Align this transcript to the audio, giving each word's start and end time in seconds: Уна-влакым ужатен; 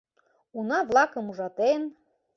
Уна-влакым 0.57 1.25
ужатен; 1.31 1.81